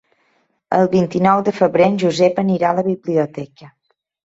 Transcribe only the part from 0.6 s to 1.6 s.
El vint-i-nou de